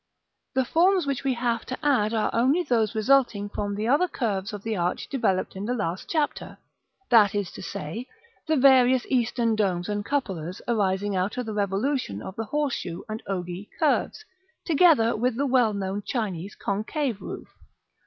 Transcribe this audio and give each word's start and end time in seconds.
The 0.55 0.65
forms 0.65 1.05
which 1.05 1.23
we 1.23 1.35
have 1.35 1.63
to 1.67 1.77
add 1.85 2.11
are 2.11 2.31
only 2.33 2.63
those 2.63 2.95
resulting 2.95 3.49
from 3.49 3.75
the 3.75 3.87
other 3.87 4.07
curves 4.07 4.51
of 4.51 4.63
the 4.63 4.75
arch 4.75 5.07
developed 5.07 5.55
in 5.55 5.63
the 5.65 5.75
last 5.75 6.09
chapter; 6.09 6.57
that 7.11 7.35
is 7.35 7.51
to 7.51 7.61
say, 7.61 8.07
the 8.47 8.57
various 8.57 9.05
eastern 9.09 9.55
domes 9.55 9.87
and 9.87 10.03
cupolas 10.03 10.59
arising 10.67 11.15
out 11.15 11.37
of 11.37 11.45
the 11.45 11.53
revolution 11.53 12.19
of 12.19 12.35
the 12.35 12.45
horseshoe 12.45 13.03
and 13.07 13.21
ogee 13.27 13.69
curves, 13.77 14.25
together 14.65 15.15
with 15.15 15.35
the 15.35 15.45
well 15.45 15.75
known 15.75 16.01
Chinese 16.03 16.55
concave 16.55 17.21
roof. 17.21 17.49